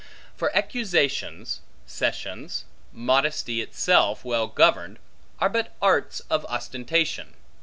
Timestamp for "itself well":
3.61-4.47